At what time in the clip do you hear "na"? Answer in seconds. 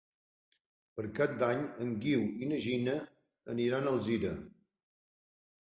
2.53-2.59